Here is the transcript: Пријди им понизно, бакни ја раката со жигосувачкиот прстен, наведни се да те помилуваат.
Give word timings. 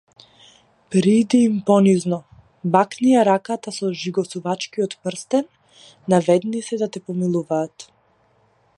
Пријди 0.93 1.41
им 1.49 1.59
понизно, 1.67 2.19
бакни 2.77 3.11
ја 3.17 3.27
раката 3.29 3.75
со 3.77 3.91
жигосувачкиот 4.05 4.97
прстен, 5.05 5.45
наведни 6.15 6.67
се 6.71 6.83
да 6.85 6.93
те 6.97 7.07
помилуваат. 7.11 7.91